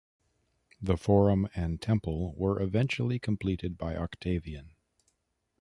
The 0.81 0.97
Forum 0.97 1.47
and 1.53 1.79
Temple 1.79 2.33
were 2.35 2.59
eventually 2.59 3.19
completed 3.19 3.77
by 3.77 3.95
Octavian. 3.95 4.71